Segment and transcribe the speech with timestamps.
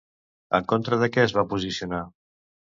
[0.59, 2.03] En contra de què es va posicionar?